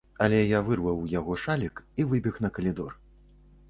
Але 0.27 0.37
я 0.43 0.61
вырваў 0.69 1.03
у 1.03 1.05
яго 1.19 1.37
шалік 1.43 1.85
і 1.99 2.09
выбег 2.11 2.43
на 2.49 2.55
калідор. 2.61 3.03